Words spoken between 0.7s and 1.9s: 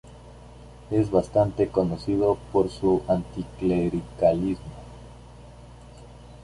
Es bastante